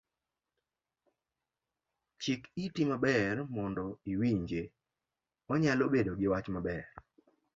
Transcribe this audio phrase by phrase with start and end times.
[2.21, 4.61] Chik iti maber mondo iwinje,
[5.51, 6.83] onyalo bedo giwach maber.